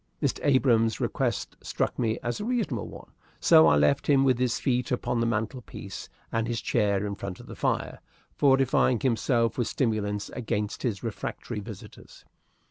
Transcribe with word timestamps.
Mr. 0.19 0.39
Abrahams' 0.43 0.99
request 0.99 1.55
struck 1.61 1.99
me 1.99 2.17
as 2.23 2.39
a 2.39 2.43
reasonable 2.43 2.87
one, 2.87 3.11
so 3.39 3.67
I 3.67 3.75
left 3.75 4.07
him 4.07 4.23
with 4.23 4.39
his 4.39 4.57
feet 4.59 4.91
upon 4.91 5.19
the 5.19 5.27
mantel 5.27 5.61
piece, 5.61 6.09
and 6.31 6.47
his 6.47 6.59
chair 6.59 7.05
in 7.05 7.13
front 7.13 7.39
of 7.39 7.45
the 7.45 7.55
fire, 7.55 7.99
fortifying 8.35 8.99
himself 8.99 9.59
with 9.59 9.67
stimulants 9.67 10.29
against 10.31 10.81
his 10.81 11.03
refractory 11.03 11.59
visitors. 11.59 12.25